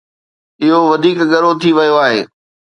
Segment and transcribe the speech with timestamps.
[0.61, 2.21] اهو وڌيڪ ڳرو ٿي ويو آهي.